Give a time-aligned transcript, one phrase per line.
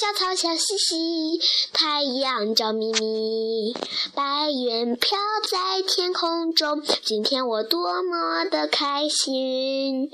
[0.00, 1.40] 小草笑嘻嘻，
[1.72, 3.76] 太阳照咪咪，
[4.12, 5.16] 白云飘
[5.48, 6.82] 在天空中。
[7.04, 10.10] 今天我多么的开心！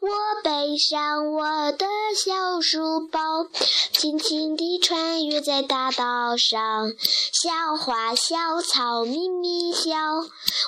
[0.00, 0.08] 我
[0.44, 3.46] 背上我的小书包，
[3.92, 6.92] 轻轻地穿越在大道上。
[7.32, 10.07] 小花小草咪咪笑，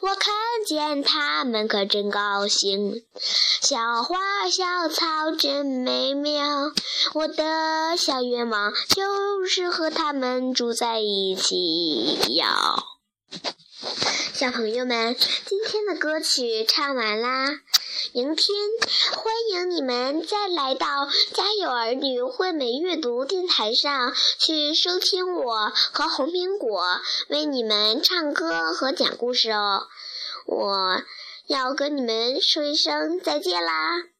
[0.00, 0.32] 我看
[0.66, 3.04] 见他们可真高兴。
[3.60, 6.72] 小花小草真美妙，
[7.14, 12.18] 我的小愿望就是和他们住在一起。
[12.34, 12.46] 哟
[14.32, 17.48] 小朋友们，今天的歌曲唱完啦，
[18.12, 18.56] 明天
[19.12, 20.86] 欢迎你们再来到
[21.32, 29.88] 家有儿女惠美阅读电台上去收听我和红苹果为你们唱歌和讲故事哦。
[30.46, 31.02] 我
[31.46, 34.17] 要跟你们说一声再见啦。